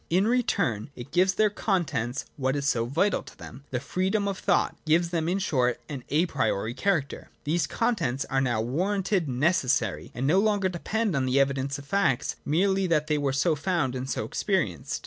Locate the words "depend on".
10.69-11.25